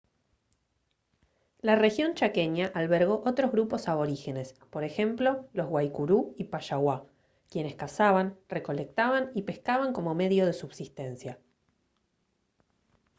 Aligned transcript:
la 1.61 1.75
región 1.75 2.15
chaqueña 2.15 2.71
albergó 2.73 3.21
otros 3.23 3.51
grupos 3.51 3.87
aborígenes 3.87 4.53
por 4.71 4.83
ejemplo 4.83 5.47
los 5.53 5.67
guaycurú 5.67 6.33
y 6.39 6.45
payaguá 6.45 7.05
quienes 7.51 7.75
cazaban 7.75 8.35
recolectaban 8.49 9.29
y 9.35 9.43
pescaban 9.43 9.93
como 9.93 10.15
medio 10.15 10.47
de 10.47 10.53
subsistencia 10.53 11.37